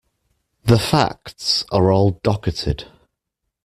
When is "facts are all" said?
0.79-2.19